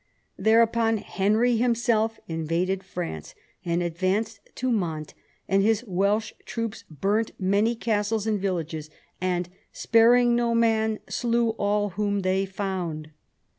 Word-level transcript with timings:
Thereupon 0.39 0.97
Henry 0.97 1.57
himself 1.57 2.19
invaded 2.27 2.83
France, 2.83 3.35
and 3.63 3.83
advanced 3.83 4.39
to 4.55 4.71
Mantes, 4.71 5.13
and 5.47 5.61
his 5.61 5.83
Welch 5.85 6.33
troops 6.43 6.83
burnt 6.89 7.33
many 7.39 7.75
castles 7.75 8.25
and 8.25 8.41
villages, 8.41 8.89
and, 9.21 9.47
"sparing 9.71 10.35
no 10.35 10.55
man, 10.55 10.97
slew 11.07 11.49
all 11.49 11.89
whom 11.89 12.21
they 12.21 12.47
found." 12.47 13.11